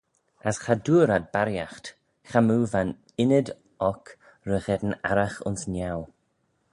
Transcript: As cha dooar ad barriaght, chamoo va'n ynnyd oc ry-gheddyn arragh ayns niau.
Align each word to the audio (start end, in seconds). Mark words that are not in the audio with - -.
As 0.49 0.57
cha 0.63 0.73
dooar 0.85 1.09
ad 1.17 1.25
barriaght, 1.33 1.87
chamoo 2.29 2.65
va'n 2.71 2.89
ynnyd 3.21 3.47
oc 3.91 4.03
ry-gheddyn 4.47 4.99
arragh 5.09 5.37
ayns 5.47 5.63
niau. 5.73 6.01